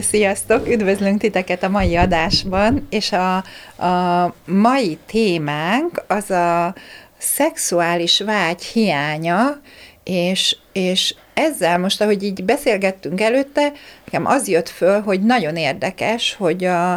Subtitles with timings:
[0.00, 0.68] Sziasztok!
[0.68, 3.36] Üdvözlünk titeket a mai adásban, és a,
[3.86, 6.74] a mai témánk az a
[7.18, 9.60] szexuális vágy hiánya,
[10.04, 13.72] és, és ezzel most, ahogy így beszélgettünk előtte,
[14.04, 16.92] nekem az jött föl, hogy nagyon érdekes, hogy a,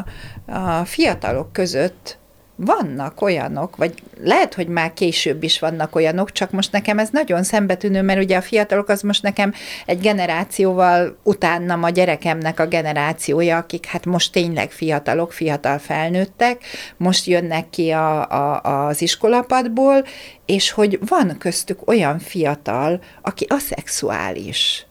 [0.46, 2.19] a fiatalok között
[2.60, 7.44] vannak olyanok, vagy lehet, hogy már később is vannak olyanok, csak most nekem ez nagyon
[7.44, 9.54] szembetűnő, mert ugye a fiatalok az most nekem
[9.86, 16.64] egy generációval utánam a gyerekemnek a generációja, akik hát most tényleg fiatalok, fiatal felnőttek,
[16.98, 20.06] most jönnek ki a, a, az iskolapadból,
[20.46, 24.89] és hogy van köztük olyan fiatal, aki aszexuális.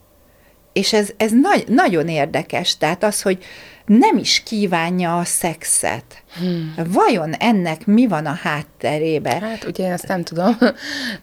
[0.79, 3.45] És ez, ez nagy, nagyon érdekes, tehát az, hogy
[3.87, 6.23] nem is kívánja a szexet.
[6.39, 6.75] Hmm.
[6.87, 9.41] Vajon ennek mi van a hátterében?
[9.41, 10.59] Hát ugye ezt nem tudom.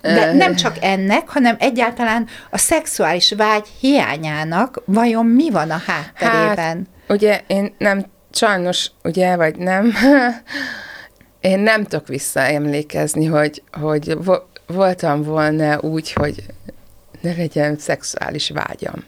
[0.01, 6.87] De nem csak ennek, hanem egyáltalán a szexuális vágy hiányának vajon mi van a hátterében?
[7.07, 9.93] Hát, ugye én nem, sajnos, ugye, vagy nem,
[11.51, 14.17] én nem tudok visszaemlékezni, hogy, hogy
[14.67, 16.45] voltam volna úgy, hogy
[17.21, 19.03] ne legyen szexuális vágyam.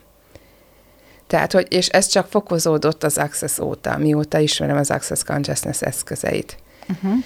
[1.28, 6.58] Tehát, hogy, és ez csak fokozódott az Access óta, mióta ismerem az Access Consciousness eszközeit.
[6.90, 7.24] Uh-huh.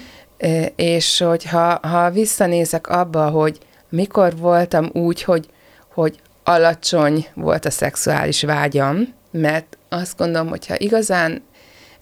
[0.76, 5.48] És hogyha ha visszanézek abba, hogy mikor voltam úgy, hogy,
[5.94, 11.42] hogy alacsony volt a szexuális vágyam, mert azt gondolom, hogy ha igazán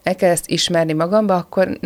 [0.02, 1.78] el kell ezt ismerni magamba, akkor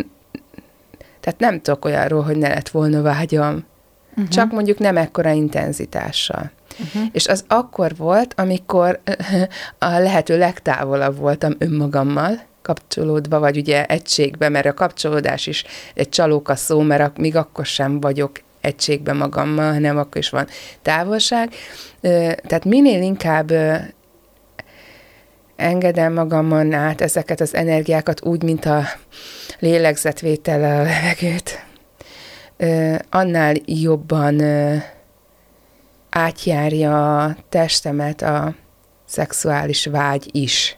[1.19, 3.65] tehát nem tudok olyanról, hogy ne lett volna vágyam.
[4.09, 4.27] Uh-huh.
[4.27, 6.51] Csak mondjuk nem ekkora intenzitással.
[6.79, 7.09] Uh-huh.
[7.11, 8.99] És az akkor volt, amikor
[9.79, 16.55] a lehető legtávolabb voltam önmagammal, kapcsolódva, vagy ugye egységbe, mert a kapcsolódás is egy csalóka
[16.55, 18.31] szó, mert még akkor sem vagyok
[18.61, 20.47] egységben magammal, hanem akkor is van
[20.81, 21.53] távolság.
[22.47, 23.51] Tehát minél inkább
[25.55, 28.83] engedem magamon át ezeket az energiákat úgy, mint a
[29.59, 31.65] lélegzetvétel a levegőt,
[33.09, 34.41] annál jobban
[36.15, 38.55] átjárja a testemet a
[39.05, 40.77] szexuális vágy is.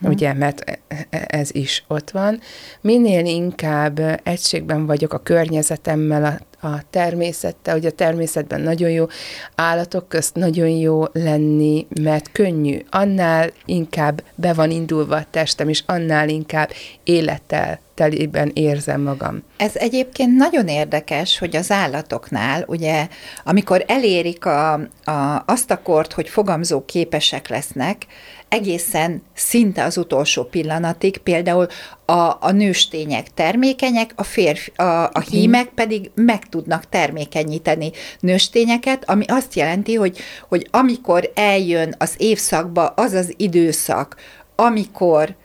[0.00, 0.10] Hmm.
[0.10, 0.80] Ugye, mert
[1.10, 2.40] ez is ott van.
[2.80, 9.06] Minél inkább egységben vagyok a környezetemmel, a, a természettel, ugye a természetben nagyon jó,
[9.54, 12.78] állatok közt nagyon jó lenni, mert könnyű.
[12.90, 16.70] Annál inkább be van indulva a testem, és annál inkább
[17.04, 19.42] élettel telében érzem magam.
[19.56, 23.08] Ez egyébként nagyon érdekes, hogy az állatoknál, ugye,
[23.44, 24.72] amikor elérik a,
[25.04, 28.06] a, azt a kort, hogy fogamzó képesek lesznek,
[28.48, 31.66] egészen szinte az utolsó pillanatig, például
[32.04, 39.24] a, a nőstények termékenyek, a, férfi, a, a hímek pedig meg tudnak termékenyíteni nőstényeket, ami
[39.26, 44.16] azt jelenti, hogy, hogy amikor eljön az évszakba az az időszak,
[44.56, 45.36] amikor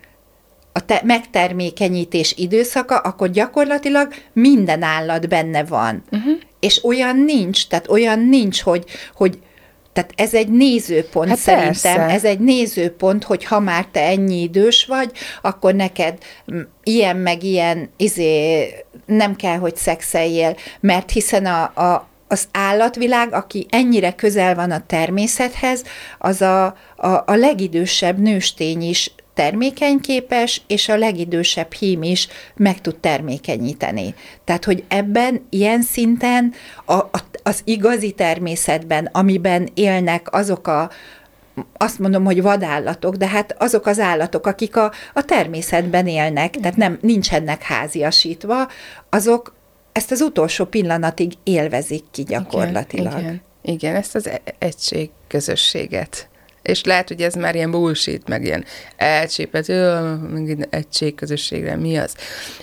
[0.74, 6.03] a te- megtermékenyítés időszaka, akkor gyakorlatilag minden állat benne van.
[6.12, 6.34] Uh-huh.
[6.59, 9.40] És olyan nincs, tehát olyan nincs, hogy, hogy
[9.94, 12.14] tehát ez egy nézőpont hát szerintem, persze.
[12.14, 15.12] ez egy nézőpont, hogy ha már te ennyi idős vagy,
[15.42, 16.18] akkor neked
[16.84, 18.68] ilyen meg ilyen izé,
[19.06, 24.86] nem kell, hogy szexeljél, mert hiszen a, a, az állatvilág, aki ennyire közel van a
[24.86, 25.84] természethez,
[26.20, 26.66] az a,
[26.96, 34.16] a, a legidősebb nőstény is termékenyképes, és a legidősebb hím is meg tud termékenyíteni.
[34.44, 36.54] Tehát, hogy ebben ilyen szinten
[36.86, 40.90] a, a, az igazi természetben, amiben élnek azok a
[41.78, 46.78] azt mondom, hogy vadállatok, de hát azok az állatok, akik a, a természetben élnek, tehát
[46.78, 48.68] nem nincsenek háziasítva,
[49.10, 49.56] azok
[49.92, 53.19] ezt az utolsó pillanatig élvezik ki gyakorlatilag.
[53.19, 56.30] Igen, igen, igen ezt az e-, egység közösséget
[56.63, 58.65] és lehet, hogy ez már ilyen bullshit, meg ilyen
[58.95, 59.94] elcsépető,
[60.30, 62.15] meg egység közösségre, mi az.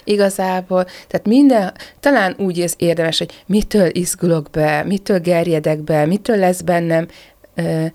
[0.05, 6.37] Igazából, tehát minden, talán úgy ez érdemes, hogy mitől izgulok be, mitől gerjedek be, mitől
[6.37, 7.07] lesz bennem
[7.55, 7.87] ö,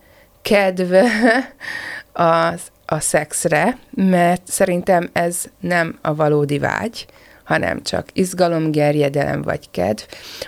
[0.41, 0.93] kedv
[2.13, 7.05] az, a szexre, mert szerintem ez nem a valódi vágy,
[7.43, 10.01] hanem csak izgalom, gerjedelem vagy kedv.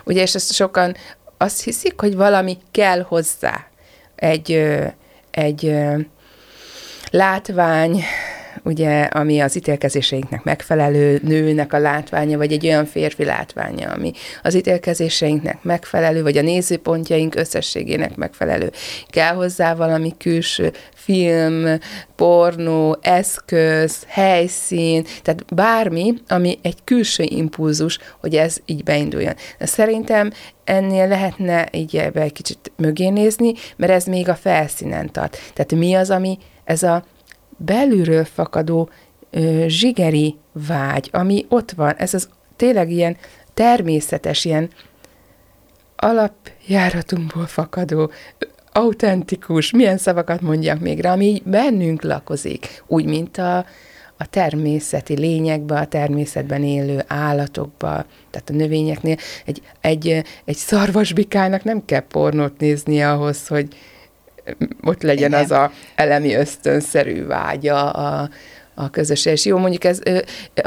[0.03, 0.95] Ugye, és ezt sokan
[1.37, 3.65] azt hiszik, hogy valami kell hozzá.
[4.15, 4.67] Egy,
[5.37, 5.75] egy
[7.11, 8.03] látvány,
[8.63, 14.11] ugye, ami az ítélkezéseinknek megfelelő nőnek a látványa, vagy egy olyan férfi látványa, ami
[14.43, 18.71] az ítélkezéseinknek megfelelő, vagy a nézőpontjaink összességének megfelelő.
[19.09, 21.79] Kell hozzá valami külső film,
[22.15, 29.33] pornó, eszköz, helyszín, tehát bármi, ami egy külső impulzus, hogy ez így beinduljon.
[29.57, 30.31] De szerintem
[30.63, 35.37] ennél lehetne így egy kicsit mögé nézni, mert ez még a felszínen tart.
[35.53, 37.03] Tehát mi az, ami ez a
[37.57, 38.89] belülről fakadó
[39.29, 43.17] ö, zsigeri vágy, ami ott van, ez az tényleg ilyen
[43.53, 44.69] természetes, ilyen
[45.95, 48.11] alapjáratunkból fakadó,
[48.71, 53.57] autentikus, milyen szavakat mondjak még rá, ami bennünk lakozik, úgy, mint a,
[54.17, 59.17] a természeti lényekbe, a természetben élő állatokba, tehát a növényeknél.
[59.45, 63.67] Egy, egy, egy szarvasbikának nem kell pornót nézni ahhoz, hogy
[64.83, 65.43] ott legyen Igen.
[65.43, 68.29] az a elemi ösztönszerű vágya a,
[68.75, 69.33] a közösség.
[69.33, 69.99] És jó, mondjuk ez,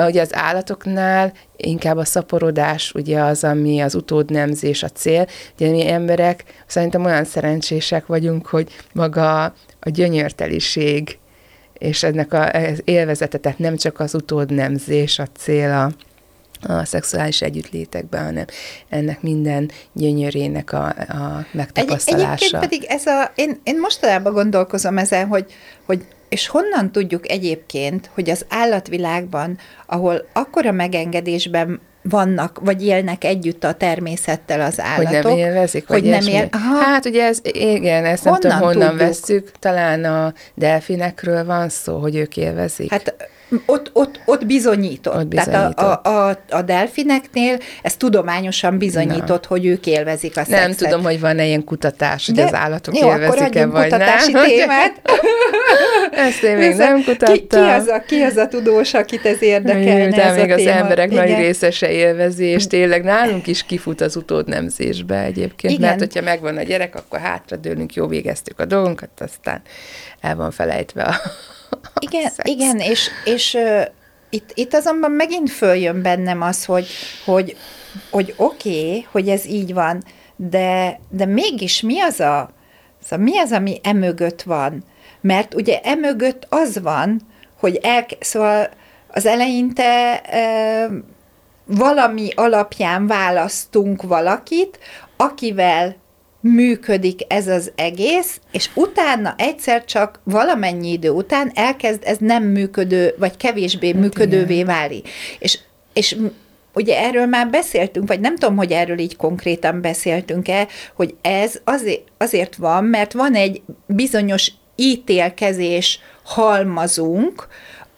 [0.07, 5.27] ugye az állatoknál inkább a szaporodás ugye az, ami az utódnemzés a cél.
[5.59, 9.43] Ugye mi emberek szerintem olyan szerencsések vagyunk, hogy maga
[9.81, 11.19] a gyönyörteliség
[11.81, 15.91] és ennek az élvezete, tehát nem csak az utódnemzés a cél a,
[16.63, 18.45] a szexuális együttlétekben, hanem
[18.89, 22.25] ennek minden gyönyörének a, a megtapasztalása.
[22.25, 25.53] Egy, egyébként pedig ez a, én, én mostanában gondolkozom ezen, hogy,
[25.87, 33.65] hogy és honnan tudjuk egyébként, hogy az állatvilágban, ahol akkora megengedésben vannak, vagy élnek együtt
[33.65, 35.23] a természettel az állatok.
[35.23, 36.49] Hogy nem élvezik, hogy nem él...
[36.81, 39.09] Hát ugye ez, igen, ezt honnan nem tudom, honnan tudjuk?
[39.09, 42.91] vesszük, talán a delfinekről van szó, hogy ők élvezik.
[42.91, 43.15] Hát
[43.67, 45.15] ott, ott, ott bizonyított.
[45.17, 45.77] Ott bizonyított.
[45.77, 49.49] Tehát a, a, a delfineknél ez tudományosan bizonyított, Na.
[49.49, 50.61] hogy ők élvezik a szexet.
[50.61, 54.45] Nem tudom, hogy van-e ilyen kutatás, hogy De, az állatok jó, élvezik-e, vagy kutatási nem.
[54.45, 55.01] témát.
[56.29, 57.35] Ezt én még nem kutattam.
[57.35, 60.55] Ki, ki, az a, ki az a tudós, akit ez érdekelne, Jö, ez még a
[60.55, 60.75] az téma.
[60.77, 61.29] emberek Igen.
[61.29, 65.89] nagy részese élvezi, és tényleg nálunk is kifut az utódnemzésbe egyébként, Igen.
[65.89, 69.63] mert hogyha megvan a gyerek, akkor hátradőlünk, jó végeztük a dolgunkat, aztán
[70.21, 71.15] el van felejtve a
[72.09, 73.85] igen, igen, és, és uh,
[74.31, 76.87] itt, itt azonban megint följön bennem az, hogy,
[77.25, 77.57] hogy,
[78.11, 80.03] hogy oké, okay, hogy ez így van,
[80.37, 82.51] de, de mégis mi az a,
[83.03, 84.85] szóval mi az, ami emögött van?
[85.21, 87.21] Mert ugye emögött az van,
[87.59, 88.71] hogy el, szóval
[89.09, 90.89] az eleinte e,
[91.65, 94.79] valami alapján választunk valakit,
[95.17, 95.97] akivel
[96.41, 103.15] működik ez az egész, és utána egyszer csak valamennyi idő után elkezd ez nem működő,
[103.19, 104.67] vagy kevésbé hát működővé igen.
[104.67, 105.03] válni.
[105.39, 105.59] És,
[105.93, 106.17] és
[106.75, 112.03] ugye erről már beszéltünk, vagy nem tudom, hogy erről így konkrétan beszéltünk-e, hogy ez azért,
[112.19, 117.49] azért van, mert van egy bizonyos ítélkezés halmazunk,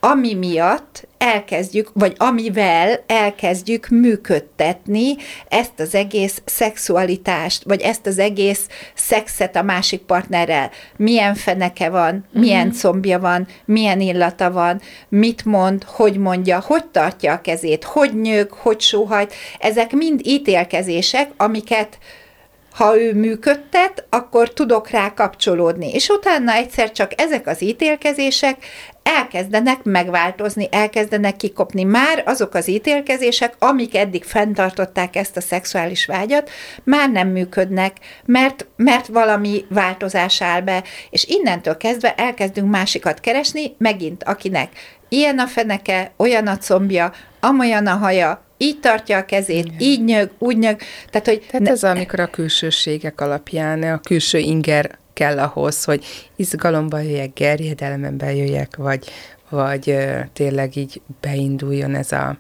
[0.04, 5.16] ami miatt elkezdjük, vagy amivel elkezdjük működtetni
[5.49, 10.70] ezt az egész szexualitást, vagy ezt az egész szexet a másik partnerrel.
[10.96, 12.76] Milyen feneke van, milyen mm-hmm.
[12.76, 18.50] combja van, milyen illata van, mit mond, hogy mondja, hogy tartja a kezét, hogy nyög,
[18.50, 19.34] hogy sóhajt.
[19.58, 21.98] Ezek mind ítélkezések, amiket
[22.72, 25.92] ha ő működtet, akkor tudok rá kapcsolódni.
[25.92, 28.56] És utána egyszer csak ezek az ítélkezések
[29.02, 31.84] elkezdenek megváltozni, elkezdenek kikopni.
[31.84, 36.50] Már azok az ítélkezések, amik eddig fenntartották ezt a szexuális vágyat,
[36.84, 43.74] már nem működnek, mert, mert valami változás áll be, és innentől kezdve elkezdünk másikat keresni,
[43.79, 44.70] megint akinek
[45.08, 49.76] ilyen a feneke, olyan a combja, amolyan a haja, így tartja a kezét, Igen.
[49.78, 50.76] így nyög, úgy nyög.
[51.10, 51.70] Tehát, hogy Tehát ne...
[51.70, 56.04] ez amikor a külsőségek alapján, a külső inger kell ahhoz, hogy
[56.36, 59.10] izgalomba jöjjek, gerjedelemben jöjjek, vagy,
[59.48, 59.96] vagy
[60.32, 62.38] tényleg így beinduljon ez a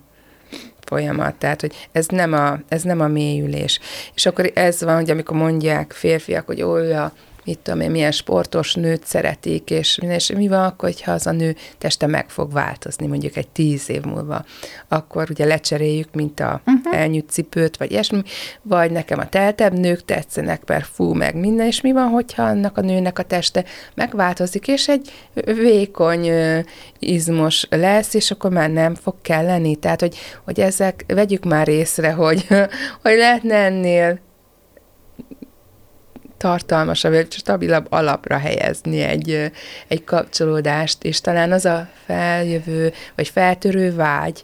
[0.84, 1.34] folyamat.
[1.34, 3.80] Tehát, hogy ez nem a, ez nem a mélyülés.
[4.14, 7.12] És akkor ez van, hogy amikor mondják férfiak, hogy olyan
[7.44, 11.32] mit tudom én, milyen sportos nőt szeretik, és, és mi van akkor, hogyha az a
[11.32, 14.44] nő teste meg fog változni, mondjuk egy tíz év múlva,
[14.88, 16.98] akkor ugye lecseréljük, mint a uh-huh.
[16.98, 18.22] elnyűtt cipőt, vagy ilyesmi,
[18.62, 22.78] vagy nekem a teltebb nők tetszenek, per fú, meg minden, és mi van, hogyha annak
[22.78, 25.10] a nőnek a teste megváltozik, és egy
[25.44, 26.30] vékony
[26.98, 29.76] izmos lesz, és akkor már nem fog kelleni.
[29.76, 32.46] Tehát, hogy, hogy ezek, vegyük már észre, hogy,
[33.02, 34.20] hogy lehetne ennél
[36.42, 39.50] tartalmasabb, vagy stabilabb alapra helyezni egy,
[39.88, 44.42] egy kapcsolódást, és talán az a feljövő, vagy feltörő vágy,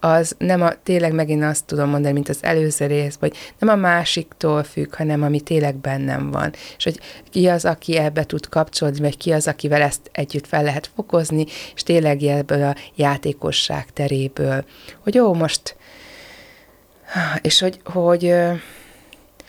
[0.00, 3.74] az nem a, tényleg megint azt tudom mondani, mint az előző rész, vagy nem a
[3.76, 6.52] másiktól függ, hanem ami tényleg bennem van.
[6.76, 7.00] És hogy
[7.30, 11.44] ki az, aki ebbe tud kapcsolódni, vagy ki az, akivel ezt együtt fel lehet fokozni,
[11.74, 14.64] és tényleg ebből a játékosság teréből,
[15.02, 15.76] hogy jó, most
[17.42, 18.34] és hogy, hogy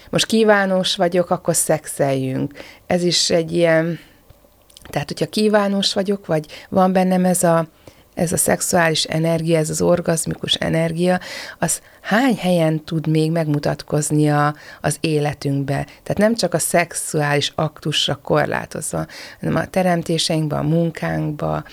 [0.10, 2.54] most kívánós vagyok, akkor szexeljünk.
[2.88, 4.00] Ez is egy ilyen,
[4.90, 7.68] tehát hogyha kívánós vagyok, vagy van bennem ez a,
[8.14, 11.20] ez a szexuális energia, ez az orgazmikus energia,
[11.60, 15.84] az hány helyen tud még megmutatkozni a, az életünkbe.
[15.84, 19.06] Tehát nem csak a szexuális aktusra korlátozva,
[19.40, 21.66] hanem a teremtéseinkben, a munkánkban,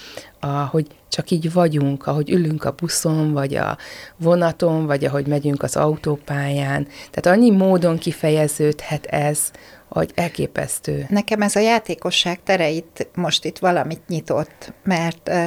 [0.44, 3.78] a, hogy csak így vagyunk, ahogy ülünk a buszon, vagy a
[4.16, 6.86] vonaton, vagy ahogy megyünk az autópályán.
[7.10, 9.50] Tehát annyi módon kifejeződhet ez,
[9.88, 11.06] hogy elképesztő.
[11.08, 15.46] Nekem ez a játékosság tere itt most itt valamit nyitott, mert uh,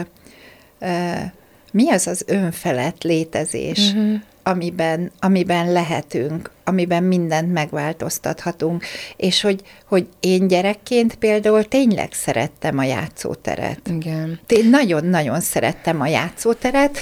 [0.81, 1.21] uh,
[1.71, 4.21] mi az az önfelett létezés, uh-huh.
[4.47, 8.85] Amiben, amiben lehetünk, amiben mindent megváltoztathatunk,
[9.15, 13.79] és hogy, hogy én gyerekként például tényleg szerettem a játszóteret.
[13.89, 14.39] Igen.
[14.47, 16.97] Én nagyon-nagyon szerettem a játszóteret,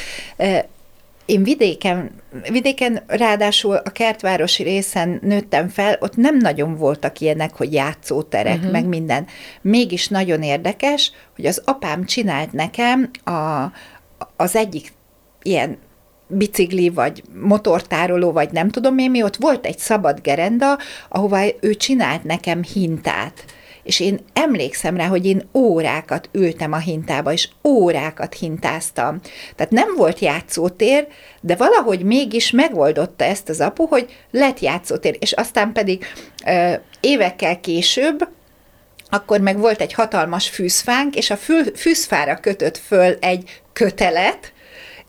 [1.26, 2.12] én vidéken,
[2.52, 8.72] vidéken ráadásul a kertvárosi részen nőttem fel, ott nem nagyon voltak ilyenek, hogy játszóterek, uh-huh.
[8.72, 9.26] meg minden.
[9.62, 13.72] Mégis nagyon érdekes, hogy az apám csinált nekem a,
[14.36, 14.94] az egyik
[15.42, 15.78] ilyen
[16.28, 20.78] bicikli, vagy motortároló, vagy nem tudom én mi, ott volt egy szabad gerenda,
[21.10, 23.46] ahova ő csinált nekem hintát.
[23.84, 29.20] És én emlékszem rá, hogy én órákat ültem a hintába, és órákat hintáztam.
[29.56, 31.08] Tehát nem volt játszótér,
[31.42, 36.06] de valahogy mégis megoldotta ezt az apu, hogy lett játszótér, és aztán pedig
[36.46, 38.28] ö, évekkel később,
[39.10, 41.38] akkor meg volt egy hatalmas fűzfánk, és a
[41.76, 44.54] fűzfára kötött föl egy kötelet,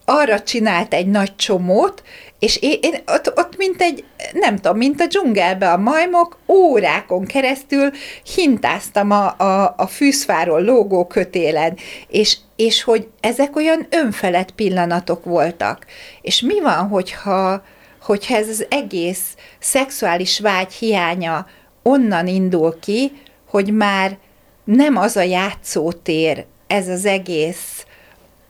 [0.08, 2.02] arra csinált egy nagy csomót,
[2.38, 7.25] és én, én ott, ott mint egy, nem tudom, mint a dzsungelbe a majmok, órákon
[7.25, 7.90] keresztül
[8.34, 11.76] hintáztam a, a, a fűszfáról lógó kötélen,
[12.08, 15.86] és, és hogy ezek olyan önfelett pillanatok voltak.
[16.22, 17.62] És mi van, hogyha,
[18.02, 21.46] hogyha ez az egész szexuális vágy hiánya
[21.82, 23.12] onnan indul ki,
[23.48, 24.18] hogy már
[24.64, 27.85] nem az a játszótér, ez az egész,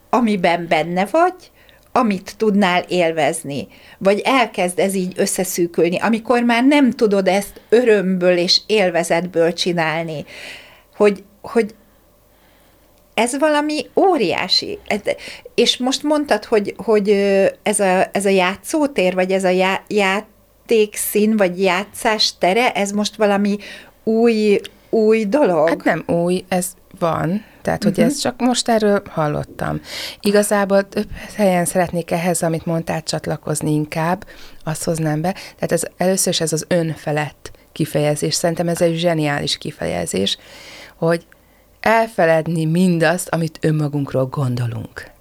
[0.09, 1.51] amiben benne vagy,
[1.91, 8.61] amit tudnál élvezni, vagy elkezd ez így összeszűkülni, amikor már nem tudod ezt örömből és
[8.65, 10.25] élvezetből csinálni,
[10.95, 11.75] hogy, hogy
[13.13, 14.79] ez valami óriási.
[15.55, 17.09] És most mondtad, hogy, hogy
[17.63, 23.15] ez, a, ez a játszótér, vagy ez a já, játékszín, vagy játszás tere, ez most
[23.15, 23.57] valami
[24.03, 25.67] új, új dolog?
[25.67, 28.05] Hát nem új, ez van, tehát hogy uh-huh.
[28.05, 29.81] ezt csak most erről hallottam.
[30.19, 34.25] Igazából több helyen szeretnék ehhez, amit mondtál, csatlakozni inkább,
[34.63, 35.31] azt hoznám be.
[35.31, 38.33] Tehát ez, először is ez az önfelett kifejezés.
[38.33, 40.37] Szerintem ez egy zseniális kifejezés,
[40.95, 41.25] hogy
[41.79, 45.11] elfeledni mindazt, amit önmagunkról gondolunk.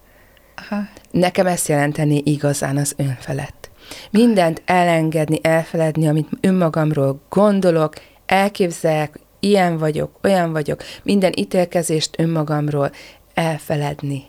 [0.57, 0.83] Aha.
[1.11, 3.71] Nekem ezt jelenteni igazán az önfelett.
[4.11, 7.95] Mindent elengedni, elfeledni, amit önmagamról gondolok,
[8.27, 12.91] elképzelek, ilyen vagyok, olyan vagyok, minden ítélkezést önmagamról
[13.35, 14.25] elfeledni.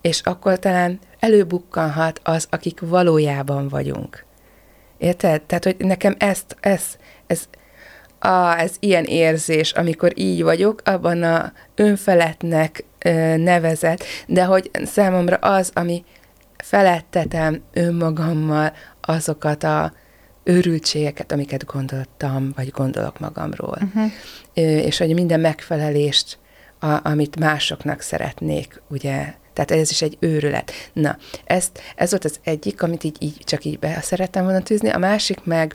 [0.00, 4.24] És akkor talán előbukkanhat az, akik valójában vagyunk.
[4.98, 5.42] Érted?
[5.42, 6.82] Tehát, hogy nekem ezt, ez,
[7.26, 7.48] ez,
[8.18, 15.36] a, ez ilyen érzés, amikor így vagyok, abban a önfeletnek ö, nevezett, de hogy számomra
[15.36, 16.04] az, ami
[16.56, 19.92] felettetem önmagammal azokat a
[20.44, 23.78] őrültségeket, amiket gondoltam, vagy gondolok magamról.
[23.82, 24.12] Uh-huh.
[24.86, 26.38] És hogy minden megfelelést,
[26.80, 30.72] a, amit másoknak szeretnék, ugye, tehát ez is egy őrület.
[30.92, 34.88] Na, ezt, ez volt az egyik, amit így, így csak így be szerettem volna tűzni,
[34.88, 35.74] a másik meg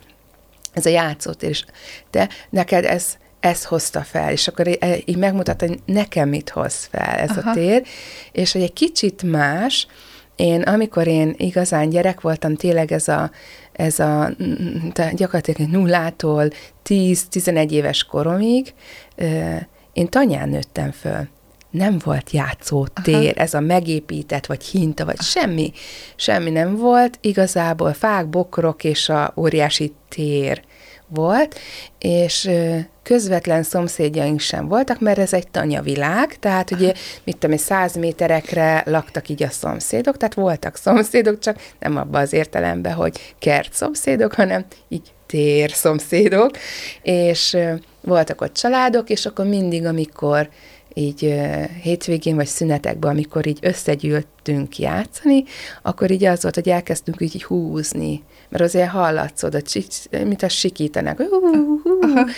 [0.74, 1.66] ez a játszótér, és
[2.10, 4.68] te, neked ez, ez hozta fel, és akkor
[5.06, 7.50] így megmutatta, hogy nekem mit hoz fel ez Aha.
[7.50, 7.84] a tér,
[8.32, 9.88] és hogy egy kicsit más,
[10.36, 13.32] én, amikor én igazán gyerek voltam, tényleg ez a,
[13.80, 14.32] ez a
[15.14, 16.50] gyakorlatilag nullától
[16.86, 18.74] 10-11 éves koromig,
[19.94, 21.28] én tanyán nőttem föl.
[21.70, 23.34] Nem volt játszótér, Aha.
[23.44, 25.72] ez a megépített, vagy hinta, vagy semmi.
[26.16, 27.18] Semmi nem volt.
[27.22, 30.64] Igazából fák, bokrok és a óriási tér
[31.08, 31.60] volt,
[32.00, 32.50] és
[33.10, 39.30] közvetlen szomszédjaink sem voltak, mert ez egy tanyavilág, tehát ugye, mit tudom, száz méterekre laktak
[39.30, 44.66] így a szomszédok, tehát voltak szomszédok, csak nem abban az értelemben, hogy kert szomszédok, hanem
[44.88, 46.52] így tér szomszédok,
[47.02, 47.58] és
[48.02, 50.50] voltak ott családok, és akkor mindig, amikor
[50.94, 51.40] így
[51.82, 55.44] hétvégén vagy szünetekben, amikor így összegyűlt elkezdtünk játszani,
[55.82, 60.50] akkor így az volt, hogy elkezdtünk így húzni, mert azért hallatszod, a csi- mint a
[60.50, 61.24] sikítanak,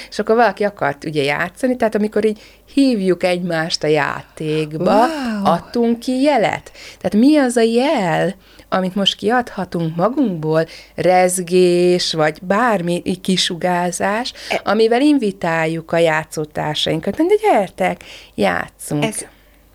[0.10, 2.42] és akkor valaki akart ugye játszani, tehát amikor így
[2.74, 5.44] hívjuk egymást a játékba, Wow.
[5.44, 6.72] adtunk ki jelet.
[7.00, 8.36] Tehát mi az a jel,
[8.70, 10.66] amit most kiadhatunk magunkból,
[10.96, 18.04] rezgés, vagy bármi kisugázás, amivel invitáljuk a játszótársainkat, hogy gyertek,
[18.36, 19.04] játszunk.
[19.06, 19.26] Ez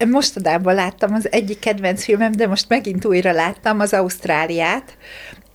[0.09, 4.97] mostanában láttam az egyik kedvenc filmem, de most megint újra láttam az Ausztráliát,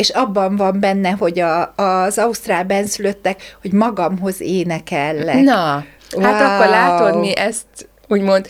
[0.01, 5.41] és abban van benne, hogy a, az ausztrál benszülöttek, hogy magamhoz énekellek.
[5.41, 5.86] Na,
[6.20, 6.53] hát Wow.
[6.53, 8.48] akkor látod, mi ezt úgymond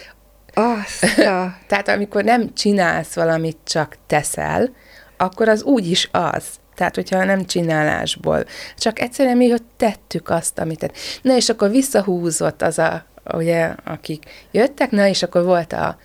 [0.53, 1.53] Azt a...
[1.67, 4.70] Tehát amikor nem csinálsz valamit, csak teszel,
[5.17, 6.43] akkor az úgy is az.
[6.75, 8.46] Tehát, hogyha nem csinálásból.
[8.77, 10.96] Csak egyszerűen mi, hogy tettük azt, amit tett.
[11.22, 15.98] Na, és akkor visszahúzott az a, ugye, akik jöttek, na, és akkor volt a,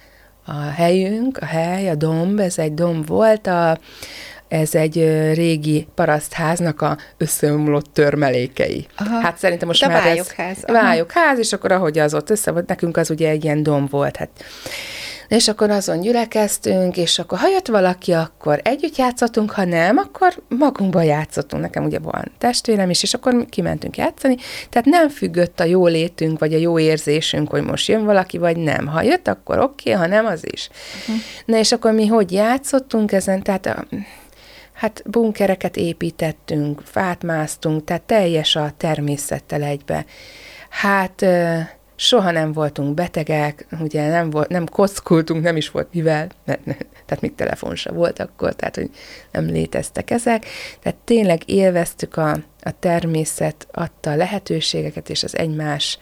[0.44, 3.78] a helyünk, a hely, a domb, ez egy domb volt, a,
[4.48, 4.94] ez egy
[5.34, 8.86] régi parasztháznak a összeomlott törmelékei.
[8.96, 9.20] Aha.
[9.20, 10.74] Hát szerintem most De már vályogház, ez...
[10.74, 10.82] aha.
[10.82, 14.16] Vályogház, és akkor ahogy az ott össze volt, nekünk az ugye egy ilyen domb volt.
[14.16, 14.30] Hát
[15.28, 20.42] és akkor azon gyülekeztünk, és akkor ha jött valaki, akkor együtt játszottunk, ha nem, akkor
[20.48, 21.62] magunkban játszottunk.
[21.62, 24.36] Nekem ugye van testvérem is, és akkor kimentünk játszani.
[24.70, 28.56] Tehát nem függött a jó létünk, vagy a jó érzésünk, hogy most jön valaki, vagy
[28.56, 28.86] nem.
[28.86, 30.68] Ha jött, akkor oké, okay, ha nem, az is.
[31.00, 31.16] Uh-huh.
[31.44, 33.42] Na és akkor mi hogy játszottunk ezen?
[33.42, 33.84] Tehát a,
[34.76, 40.04] hát bunkereket építettünk, fát másztunk, tehát teljes a természettel egybe.
[40.68, 41.26] Hát
[41.96, 46.60] soha nem voltunk betegek, ugye nem, volt, nem kockultunk, nem is volt mivel, mert,
[47.06, 48.90] tehát még telefon se volt akkor, tehát hogy
[49.32, 50.46] nem léteztek ezek.
[50.82, 52.30] Tehát tényleg élveztük a,
[52.60, 55.98] a természet adta a lehetőségeket és az egymás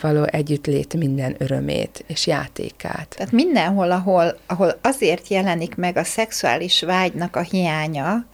[0.00, 3.14] való együttlét minden örömét és játékát.
[3.16, 8.24] Tehát mindenhol, ahol, ahol azért jelenik meg a szexuális vágynak a hiánya,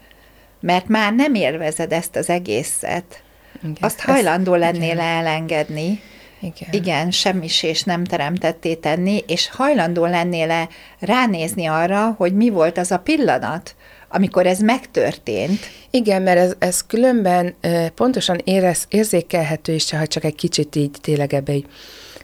[0.61, 3.23] mert már nem élvezed ezt az egészet,
[3.62, 4.99] Igen, azt hajlandó lennél igen.
[4.99, 6.01] elengedni,
[6.41, 6.69] Igen.
[6.71, 12.91] igen, semmis és nem teremtetté tenni, és hajlandó lennél-e ránézni arra, hogy mi volt az
[12.91, 13.75] a pillanat,
[14.12, 15.61] amikor ez megtörtént.
[15.90, 17.55] Igen, mert ez, ez különben
[17.94, 21.66] pontosan érez, érzékelhető is, ha csak egy kicsit így tényleg ebbe így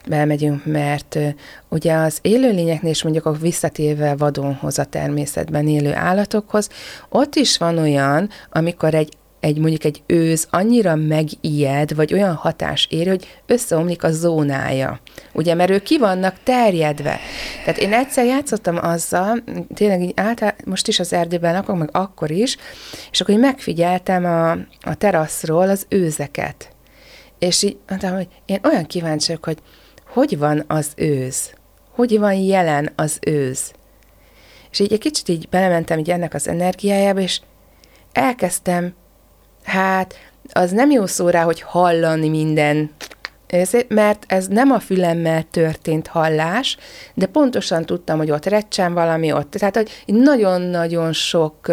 [0.07, 1.17] belmegyünk, mert
[1.69, 6.69] ugye az élőlényeknél is mondjuk a visszatérve vadonhoz, a természetben élő állatokhoz,
[7.09, 12.87] ott is van olyan, amikor egy egy mondjuk egy őz annyira megijed, vagy olyan hatás
[12.89, 14.99] éri, hogy összeomlik a zónája.
[15.33, 17.19] Ugye, mert ők ki vannak terjedve.
[17.63, 22.31] Tehát én egyszer játszottam azzal, tényleg így által, most is az erdőben lakok, meg akkor
[22.31, 22.57] is,
[23.11, 24.51] és akkor így megfigyeltem a,
[24.89, 26.69] a teraszról az őzeket.
[27.39, 29.57] És így mondtam, hogy én olyan kíváncsi vagyok, hogy
[30.09, 31.53] hogy van az őz?
[31.91, 33.71] Hogy van jelen az őz?
[34.71, 37.41] És így egy kicsit így belementem így ennek az energiájába, és
[38.11, 38.93] elkezdtem,
[39.63, 40.15] hát
[40.53, 42.91] az nem jó szó rá, hogy hallani minden,
[43.47, 46.77] ezért, mert ez nem a fülemmel történt hallás,
[47.13, 49.51] de pontosan tudtam, hogy ott recsen valami ott.
[49.51, 51.71] Tehát, hogy nagyon-nagyon sok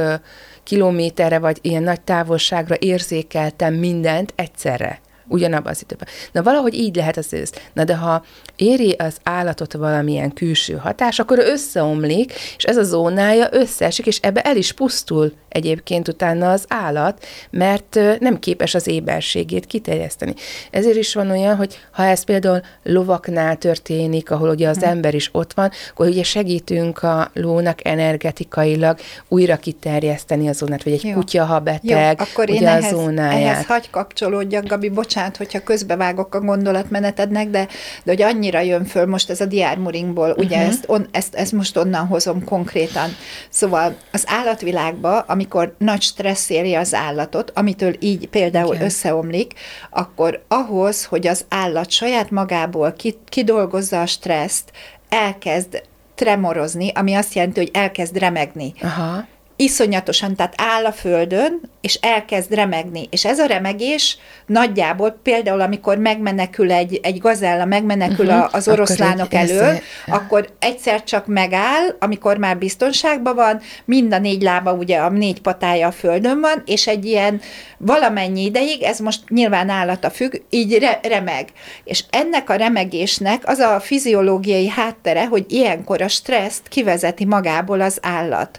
[0.62, 6.08] kilométerre, vagy ilyen nagy távolságra érzékeltem mindent egyszerre ugyanabban az időben.
[6.32, 7.52] Na valahogy így lehet az ősz.
[7.72, 8.24] Na de ha
[8.56, 14.18] éri az állatot valamilyen külső hatás, akkor ő összeomlik, és ez a zónája összeesik, és
[14.18, 20.34] ebbe el is pusztul egyébként utána az állat, mert nem képes az éberségét kiterjeszteni.
[20.70, 25.28] Ezért is van olyan, hogy ha ez például lovaknál történik, ahol ugye az ember is
[25.32, 31.12] ott van, akkor ugye segítünk a lónak energetikailag újra kiterjeszteni a zónát, vagy egy Jó.
[31.12, 33.52] kutya, ha Jó, beteg, akkor én ugye ehhez, a zónáját.
[33.54, 37.66] ehhez hagy kapcsolódjak, Gabi, bocsánat, hogyha közbevágok a gondolatmenetednek, de,
[38.04, 40.68] de hogy annyira jön föl most ez a diármuringból, ugye Mhm.
[40.68, 43.08] ezt, on, ezt, ezt most onnan hozom konkrétan.
[43.50, 45.45] Szóval az állatvilágban, amikor
[45.78, 48.86] nagy stressz éri az állatot, amitől így például Igen.
[48.86, 49.52] összeomlik,
[49.90, 54.72] akkor ahhoz, hogy az állat saját magából ki, kidolgozza a stresszt,
[55.08, 55.82] elkezd
[56.14, 59.24] tremorozni, ami azt jelenti, hogy elkezd remegni Aha.
[59.56, 63.06] Iszonyatosan, tehát áll a földön, és elkezd remegni.
[63.10, 68.48] És ez a remegés nagyjából például, amikor megmenekül egy, egy gazella, megmenekül uh-huh.
[68.52, 74.12] az Akkor oroszlánok egy- elől, ez- akkor egyszer csak megáll, amikor már biztonságban van, mind
[74.12, 77.40] a négy lába, ugye a négy patája a földön van, és egy ilyen
[77.78, 81.48] valamennyi ideig, ez most nyilván állata függ, így re- remeg.
[81.84, 87.98] És ennek a remegésnek az a fiziológiai háttere, hogy ilyenkor a stresszt kivezeti magából az
[88.02, 88.58] állat.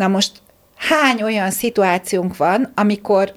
[0.00, 0.32] Na most
[0.76, 3.32] hány olyan szituációnk van, amikor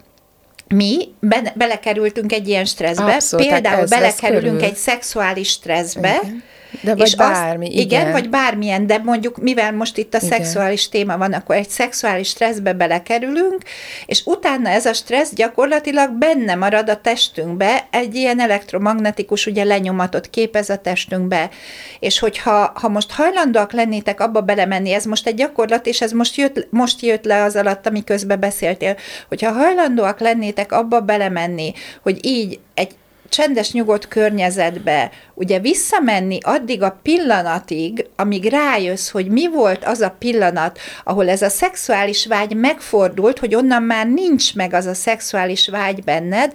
[0.67, 6.43] mi be, belekerültünk egy ilyen stresszbe, Abszolút, tehát például belekerülünk egy szexuális stresszbe, Igen.
[6.81, 7.85] De vagy bármi, igen.
[7.85, 8.11] igen.
[8.11, 10.29] vagy bármilyen, de mondjuk, mivel most itt a Igen.
[10.29, 13.63] szexuális téma van, akkor egy szexuális stresszbe belekerülünk,
[14.05, 20.29] és utána ez a stressz gyakorlatilag benne marad a testünkbe, egy ilyen elektromagnetikus ugye lenyomatot
[20.29, 21.49] képez a testünkbe,
[21.99, 26.35] és hogyha ha most hajlandóak lennétek abba belemenni, ez most egy gyakorlat, és ez most
[26.35, 32.25] jött, most jött le az alatt, ami közben beszéltél, hogyha hajlandóak lennétek abba belemenni, hogy
[32.25, 32.95] így egy
[33.33, 40.15] csendes, nyugodt környezetbe, ugye visszamenni addig a pillanatig, amíg rájössz, hogy mi volt az a
[40.19, 45.67] pillanat, ahol ez a szexuális vágy megfordult, hogy onnan már nincs meg az a szexuális
[45.67, 46.53] vágy benned,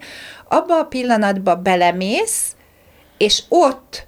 [0.49, 2.57] abba a pillanatba belemész,
[3.19, 4.07] és ott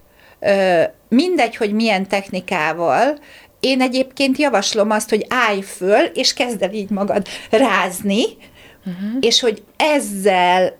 [1.08, 3.18] mindegy, hogy milyen technikával,
[3.60, 9.16] én egyébként javaslom azt, hogy állj föl, és kezd el így magad rázni, uh-huh.
[9.20, 10.78] és hogy ezzel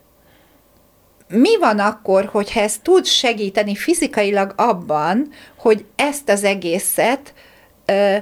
[1.30, 7.34] mi van akkor, hogyha ez tud segíteni fizikailag abban, hogy ezt az egészet
[7.86, 8.16] ö,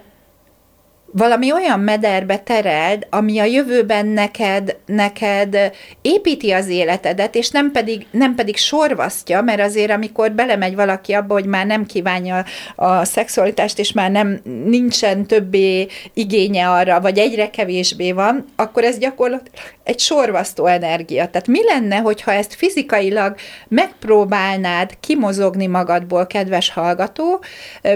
[1.12, 8.06] valami olyan mederbe tereld, ami a jövőben neked, neked építi az életedet, és nem pedig,
[8.10, 12.44] nem pedig sorvasztja, mert azért, amikor belemegy valaki abba, hogy már nem kívánja
[12.76, 18.98] a szexualitást, és már nem nincsen többé igénye arra, vagy egyre kevésbé van, akkor ez
[18.98, 19.50] gyakorlatilag
[19.84, 21.28] egy sorvasztó energia.
[21.28, 23.34] Tehát mi lenne, hogyha ezt fizikailag
[23.68, 27.40] megpróbálnád kimozogni magadból, kedves hallgató?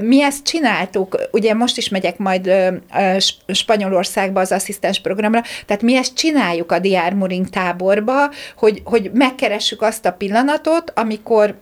[0.03, 2.53] Mi ezt csináltuk, ugye most is megyek majd
[3.47, 9.83] Spanyolországba az asszisztens programra, tehát mi ezt csináljuk a Diár Muring táborba, hogy, hogy megkeressük
[9.83, 11.55] azt a pillanatot, amikor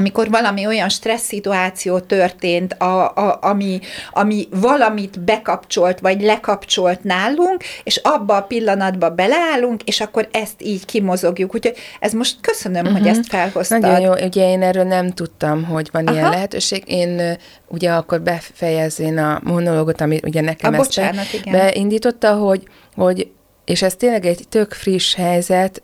[0.00, 7.64] amikor valami olyan stressz szituáció történt, a, a, ami, ami valamit bekapcsolt, vagy lekapcsolt nálunk,
[7.82, 11.54] és abba a pillanatba beleállunk, és akkor ezt így kimozogjuk.
[11.54, 12.98] Úgyhogy ez most köszönöm, uh-huh.
[12.98, 13.80] hogy ezt felhoztad.
[13.80, 16.16] Nagyon jó, ugye én erről nem tudtam, hogy van Aha.
[16.16, 16.82] ilyen lehetőség.
[16.86, 17.36] Én
[17.66, 21.52] ugye akkor befejezén a monológot, ami ugye nekem A ezt bocsánat, be, igen.
[21.52, 22.62] beindította, hogy,
[22.94, 23.30] hogy,
[23.64, 25.82] és ez tényleg egy tök friss helyzet,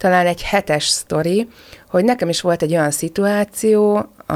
[0.00, 1.48] talán egy hetes sztori,
[1.88, 4.34] hogy nekem is volt egy olyan szituáció a,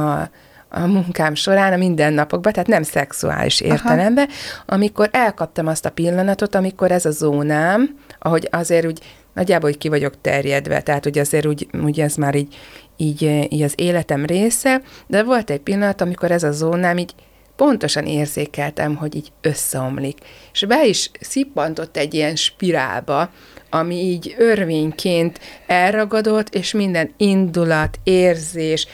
[0.69, 4.29] a munkám során, a mindennapokban, tehát nem szexuális értelemben,
[4.67, 9.01] amikor elkaptam azt a pillanatot, amikor ez a zónám, ahogy azért úgy
[9.35, 12.57] nagyjából úgy ki vagyok terjedve, tehát hogy azért úgy, úgy ez már így,
[12.97, 17.15] így, így az életem része, de volt egy pillanat, amikor ez a zónám így
[17.57, 20.19] pontosan érzékeltem, hogy így összeomlik.
[20.53, 23.31] És be is szippantott egy ilyen spirálba,
[23.75, 28.87] ami így örvényként elragadott, és minden indulat, érzés,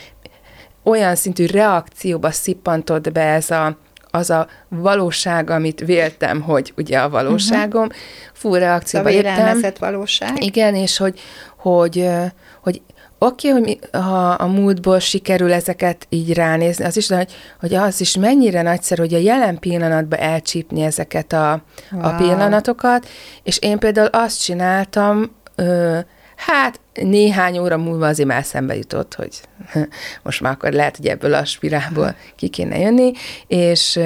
[0.83, 3.77] olyan szintű reakcióba szippantott be ez a,
[4.11, 7.99] az a valóság, amit véltem, hogy ugye a valóságom, uh-huh.
[8.33, 9.35] full reakcióba értem.
[9.35, 10.43] élelmezett valóság.
[10.45, 11.21] Igen, és hogy,
[11.57, 12.09] hogy,
[12.63, 12.83] hogy
[13.23, 17.75] oké, okay, hogy mi, ha a múltból sikerül ezeket így ránézni, az is, hogy, hogy
[17.75, 22.05] az is mennyire nagyszerű, hogy a jelen pillanatban elcsípni ezeket a, wow.
[22.05, 23.09] a pillanatokat,
[23.43, 25.99] és én például azt csináltam, ö,
[26.37, 29.41] hát néhány óra múlva azért már szembe jutott, hogy
[30.23, 33.13] most már akkor lehet, hogy ebből a spirálból ki kéne jönni,
[33.47, 34.01] és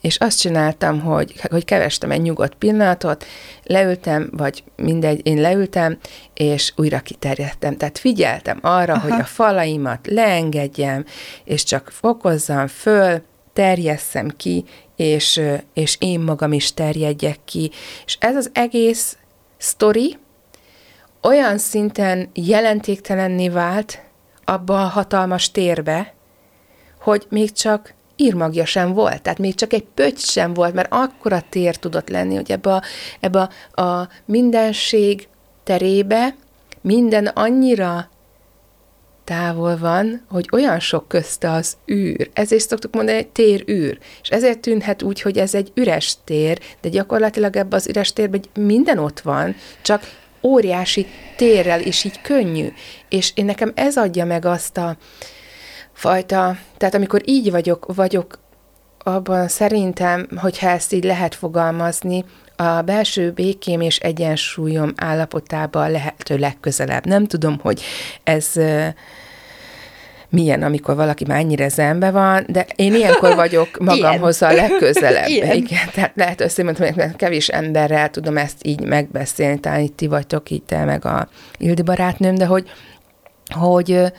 [0.00, 3.24] és azt csináltam, hogy, hogy kevestem egy nyugodt pillanatot,
[3.64, 5.98] leültem, vagy mindegy, én leültem,
[6.34, 7.76] és újra kiterjedtem.
[7.76, 9.08] Tehát figyeltem arra, Aha.
[9.08, 11.04] hogy a falaimat leengedjem,
[11.44, 14.64] és csak fokozzam föl, terjesszem ki,
[14.96, 15.40] és,
[15.74, 17.70] és én magam is terjedjek ki.
[18.04, 19.16] És ez az egész
[19.56, 20.16] sztori
[21.22, 24.02] olyan szinten jelentéktelenné vált
[24.44, 26.14] abba a hatalmas térbe,
[27.00, 31.42] hogy még csak írmagja sem volt, tehát még csak egy pöcs sem volt, mert akkora
[31.48, 32.82] tér tudott lenni, hogy ebbe a,
[33.20, 35.28] ebbe a, a mindenség
[35.64, 36.34] terébe
[36.80, 38.08] minden annyira
[39.24, 42.30] távol van, hogy olyan sok közte az űr.
[42.32, 43.98] Ezért szoktuk mondani, hogy tér űr.
[44.22, 48.40] És ezért tűnhet úgy, hogy ez egy üres tér, de gyakorlatilag ebbe az üres térben
[48.54, 50.02] minden ott van, csak
[50.42, 52.72] óriási térrel, és így könnyű.
[53.08, 54.96] És én nekem ez adja meg azt a,
[55.98, 58.38] fajta, tehát amikor így vagyok, vagyok
[58.98, 62.24] abban szerintem, hogyha ezt így lehet fogalmazni,
[62.56, 67.06] a belső békém és egyensúlyom állapotában lehető legközelebb.
[67.06, 67.82] Nem tudom, hogy
[68.24, 68.52] ez
[70.28, 75.28] milyen, amikor valaki már ennyire zenbe van, de én ilyenkor vagyok magamhoz a legközelebb.
[75.34, 75.56] Ilyen.
[75.56, 80.50] Igen, tehát lehet összemondani, hogy kevés emberrel tudom ezt így megbeszélni, talán itt ti vagytok,
[80.50, 82.70] itt te meg a Ildi barátnőm, de hogy,
[83.54, 84.12] hogy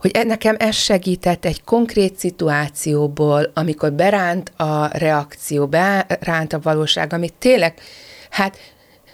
[0.00, 7.34] hogy nekem ez segített egy konkrét szituációból, amikor beránt a reakció, beránt a valóság, amit
[7.38, 7.74] tényleg,
[8.30, 8.58] hát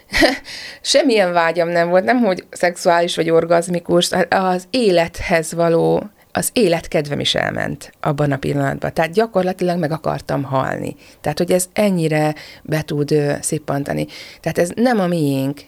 [0.81, 7.35] semmilyen vágyam nem volt, nem hogy szexuális vagy orgazmikus, az élethez való az életkedvem is
[7.35, 8.93] elment abban a pillanatban.
[8.93, 10.95] Tehát gyakorlatilag meg akartam halni.
[11.21, 14.07] Tehát, hogy ez ennyire be tud szippantani.
[14.41, 15.61] Tehát ez nem a miénk.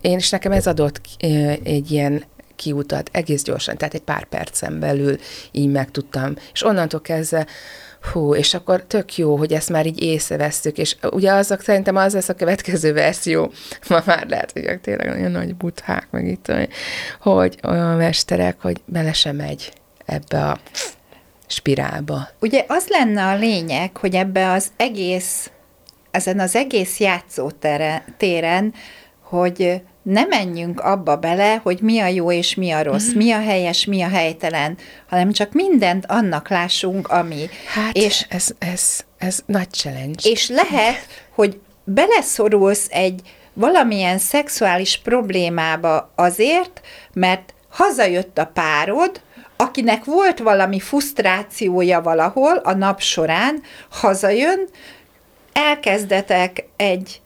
[0.00, 1.00] Én is nekem ez adott
[1.62, 2.24] egy ilyen
[2.62, 5.16] kiutat egész gyorsan, tehát egy pár percen belül
[5.50, 6.34] így megtudtam.
[6.52, 7.46] És onnantól kezdve
[8.12, 12.12] Hú, és akkor tök jó, hogy ezt már így észrevesztük, és ugye azok szerintem az
[12.14, 13.52] lesz a következő verzió,
[13.88, 16.52] ma már lehet, hogy tényleg nagyon nagy buthák, meg itt,
[17.20, 19.72] hogy olyan mesterek, hogy bele sem megy
[20.04, 20.58] ebbe a
[21.46, 22.28] spirálba.
[22.40, 25.50] Ugye az lenne a lényeg, hogy ebbe az egész,
[26.10, 28.74] ezen az egész játszótéren,
[29.20, 33.16] hogy ne menjünk abba bele, hogy mi a jó és mi a rossz, mm.
[33.16, 34.76] mi a helyes, mi a helytelen,
[35.08, 37.48] hanem csak mindent annak lássunk, ami.
[37.74, 40.28] Hát, és ez, ez, ez nagy challenge.
[40.30, 43.20] És lehet, hogy beleszorulsz egy
[43.52, 46.80] valamilyen szexuális problémába azért,
[47.12, 49.20] mert hazajött a párod,
[49.56, 54.68] akinek volt valami frusztrációja valahol a nap során, hazajön,
[55.52, 57.20] elkezdetek egy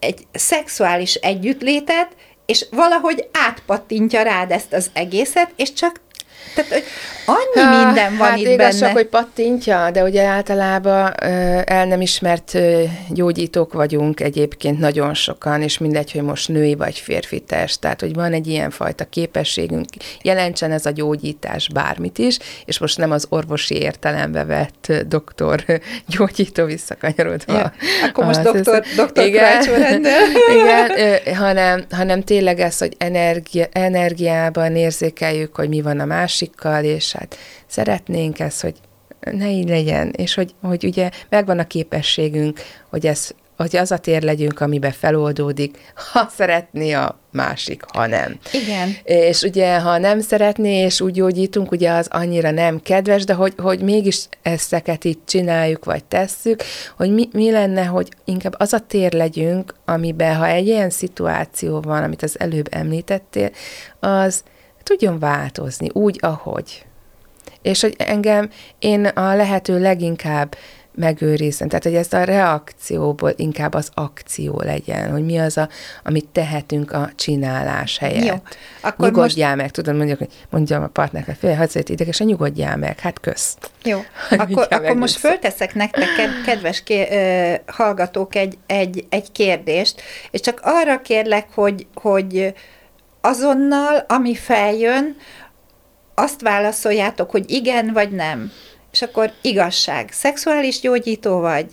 [0.00, 2.08] egy szexuális együttlétet,
[2.46, 6.00] és valahogy átpattintja rád ezt az egészet, és csak
[6.54, 6.84] tehát, hogy
[7.24, 8.86] annyi ha, minden van hát itt igaz, benne.
[8.86, 11.12] csak, hogy pattintja, de ugye általában
[11.64, 12.58] el nem ismert
[13.08, 18.14] gyógyítók vagyunk egyébként nagyon sokan, és mindegy, hogy most női vagy férfi test, tehát hogy
[18.14, 19.86] van egy ilyen fajta képességünk,
[20.22, 25.64] jelentsen ez a gyógyítás bármit is, és most nem az orvosi értelembe vett doktor
[26.16, 27.52] gyógyító visszakanyarodva.
[27.52, 27.72] Ja,
[28.08, 29.62] akkor most doktor, doktor igen,
[30.56, 36.84] igen, hanem, hanem tényleg ez, hogy energia, energiában érzékeljük, hogy mi van a másik másikkal,
[36.84, 38.74] és hát szeretnénk ezt, hogy
[39.20, 43.98] ne így legyen, és hogy, hogy ugye megvan a képességünk, hogy ez hogy az a
[43.98, 45.78] tér legyünk, amiben feloldódik,
[46.12, 48.38] ha szeretné a másik, ha nem.
[48.52, 48.96] Igen.
[49.02, 53.54] És ugye, ha nem szeretné, és úgy gyógyítunk, ugye az annyira nem kedves, de hogy,
[53.56, 56.62] hogy mégis ezeket így csináljuk, vagy tesszük,
[56.96, 61.80] hogy mi, mi lenne, hogy inkább az a tér legyünk, amiben, ha egy ilyen szituáció
[61.80, 63.50] van, amit az előbb említettél,
[63.98, 64.42] az
[64.82, 66.84] tudjon változni úgy, ahogy.
[67.62, 70.56] És hogy engem én a lehető leginkább
[70.94, 71.68] megőrizzem.
[71.68, 75.68] Tehát, hogy ezt a reakcióból inkább az akció legyen, hogy mi az, a,
[76.04, 78.24] amit tehetünk a csinálás helyett.
[78.24, 78.34] Jó.
[78.80, 79.60] Akkor nyugodjál most...
[79.60, 80.18] meg, tudod, mondjuk,
[80.50, 83.56] mondjam a partnernek, fél hadszét idegesen, nyugodjál meg, hát kösz.
[83.84, 83.98] Jó,
[84.30, 86.06] akkor, akkor most fölteszek nektek,
[86.44, 92.54] kedves ké, ö, hallgatók, egy, egy, egy kérdést, és csak arra kérlek, hogy, hogy
[93.20, 95.16] azonnal, ami feljön,
[96.14, 98.52] azt válaszoljátok, hogy igen vagy nem.
[98.92, 100.12] És akkor igazság.
[100.12, 101.66] Szexuális gyógyító vagy?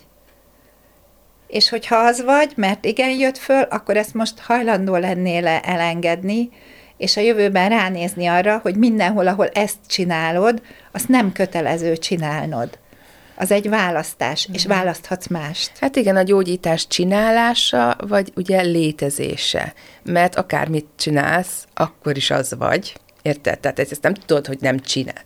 [1.47, 6.49] És hogyha az vagy, mert igen jött föl, akkor ezt most hajlandó lennél elengedni,
[6.97, 12.79] és a jövőben ránézni arra, hogy mindenhol, ahol ezt csinálod, azt nem kötelező csinálnod.
[13.37, 14.73] Az egy választás, és mhm.
[14.73, 15.71] választhatsz mást.
[15.79, 19.73] Hát igen, a gyógyítás csinálása, vagy ugye létezése.
[20.03, 22.95] Mert akármit csinálsz, akkor is az vagy.
[23.21, 23.59] Érted?
[23.59, 25.23] Tehát ezt nem tudod, hogy nem csinál.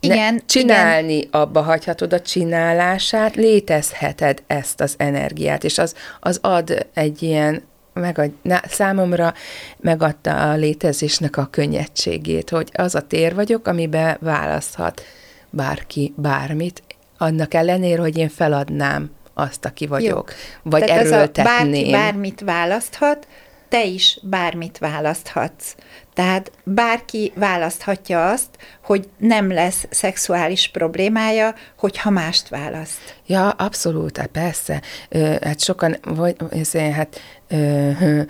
[0.00, 0.34] Igen.
[0.34, 1.28] Ne, csinálni, igen.
[1.30, 8.30] abba hagyhatod a csinálását, létezheted ezt az energiát, és az, az ad egy ilyen megad,
[8.42, 9.34] na, számomra
[9.76, 15.02] megadta a létezésnek a könnyedségét, hogy az a tér vagyok, amiben választhat
[15.50, 16.82] bárki bármit,
[17.20, 20.70] annak ellenére, hogy én feladnám azt, aki vagyok, Jó.
[20.70, 21.44] vagy Tehát erőltetném.
[21.44, 23.26] bárki bármit választhat,
[23.68, 25.74] te is bármit választhatsz.
[26.14, 28.48] Tehát bárki választhatja azt,
[28.84, 33.16] hogy nem lesz szexuális problémája, hogyha mást választ.
[33.26, 34.82] Ja, abszolút, hát persze.
[35.08, 36.36] Ö, hát sokan, vagy,
[36.74, 37.90] hát, ö,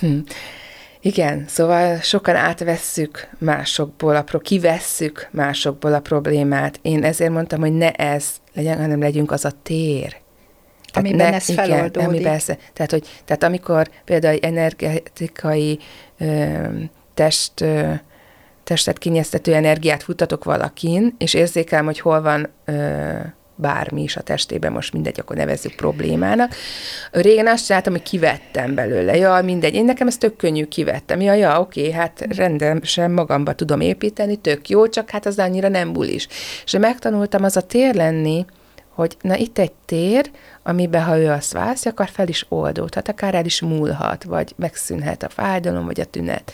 [0.00, 0.18] hm,
[1.04, 6.78] igen, szóval sokan átvesszük másokból, a kivesszük másokból a problémát.
[6.82, 10.16] Én ezért mondtam, hogy ne ez legyen, hanem legyünk az a tér.
[10.92, 12.08] Tehát amiben ne, ez igen, feloldódik.
[12.08, 15.78] Amiben ez, tehát, hogy, tehát amikor például egy energetikai
[16.18, 16.66] ö,
[17.14, 17.92] test, ö,
[18.64, 22.72] testet kinyeztető energiát futtatok valakin, és érzékelem, hogy hol van ö,
[23.56, 26.54] bármi is a testében, most mindegy, akkor nevezzük problémának.
[27.10, 29.16] Régen azt csináltam, hogy kivettem belőle.
[29.16, 31.20] Ja, mindegy, én nekem ezt tök könnyű kivettem.
[31.20, 35.92] Ja, ja, oké, hát rendesen magamba tudom építeni, tök jó, csak hát az annyira nem
[35.92, 36.28] bulis.
[36.64, 38.44] És megtanultam az a tér lenni,
[38.88, 40.30] hogy na itt egy tér,
[40.62, 45.22] amiben ha ő azt választ, akkor fel is oldódhat, akár el is múlhat, vagy megszűnhet
[45.22, 46.52] a fájdalom, vagy a tünet.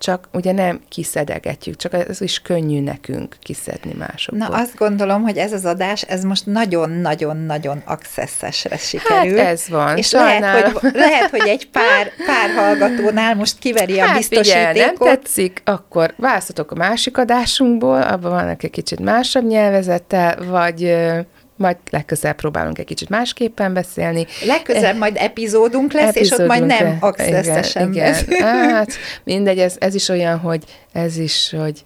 [0.00, 4.48] Csak ugye nem kiszedegetjük, csak ez is könnyű nekünk kiszedni másokból.
[4.48, 9.38] Na azt gondolom, hogy ez az adás, ez most nagyon-nagyon-nagyon accessesre sikerül.
[9.38, 14.10] Hát ez van, És lehet hogy, lehet, hogy egy pár, pár hallgatónál most kiveri hát
[14.10, 14.72] a biztosítékot.
[14.72, 20.96] Figyel, nem tetszik, akkor választotok a másik adásunkból, abban vannak egy kicsit másabb nyelvezettel, vagy
[21.60, 24.26] majd legközelebb próbálunk egy kicsit másképpen beszélni.
[24.46, 28.68] Legközelebb majd epizódunk lesz, epizódunk és ott majd nem accessesen igen, igen.
[28.74, 28.92] Hát
[29.24, 31.84] mindegy, ez, ez is olyan, hogy ez is, hogy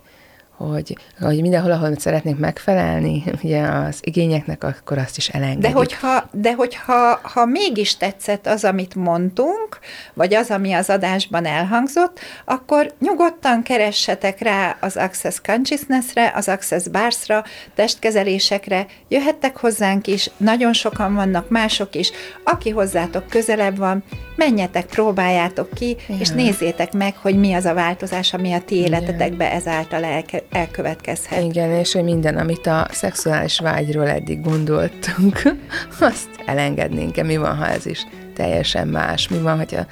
[0.57, 5.63] hogy, hogy mindenhol, ahol szeretnénk megfelelni ugye az igényeknek, akkor azt is elengedjük.
[5.63, 9.79] De hogyha, de hogyha ha mégis tetszett az, amit mondtunk,
[10.15, 16.89] vagy az, ami az adásban elhangzott, akkor nyugodtan keressetek rá az Access Consciousness-re, az Access
[16.89, 22.11] Bars-ra, testkezelésekre, jöhettek hozzánk is, nagyon sokan vannak, mások is,
[22.45, 24.05] aki hozzátok közelebb van,
[24.37, 26.17] menjetek, próbáljátok ki, ja.
[26.19, 31.43] és nézzétek meg, hogy mi az a változás, ami a ti életetekbe ezáltal elke, elkövetkezhet.
[31.43, 35.43] Igen, és hogy minden, amit a szexuális vágyról eddig gondoltunk,
[36.01, 37.23] azt elengednénk-e?
[37.23, 39.29] Mi van, ha ez is teljesen más?
[39.29, 39.87] Mi van, hogy a,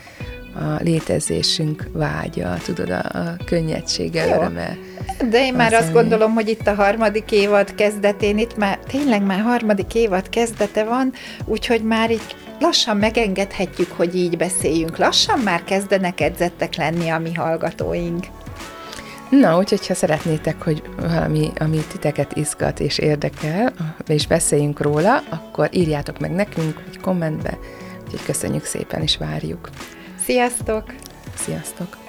[0.79, 4.77] létezésünk vágya, tudod, a, a könnyedsége, öröme.
[5.31, 9.23] De én már az, azt gondolom, hogy itt a harmadik évad kezdetén, itt már tényleg
[9.23, 11.13] már harmadik évad kezdete van,
[11.45, 14.99] úgyhogy már így lassan megengedhetjük, hogy így beszéljünk.
[14.99, 18.27] Lassan már kezdenek edzettek lenni a mi hallgatóink.
[19.41, 23.73] Na, úgyhogy ha szeretnétek, hogy valami, ami titeket izgat és érdekel,
[24.07, 27.59] és beszéljünk róla, akkor írjátok meg nekünk egy kommentbe,
[28.05, 29.69] úgyhogy köszönjük szépen, és várjuk.
[30.25, 30.95] Sziasztok!
[31.35, 32.02] Sziasztok!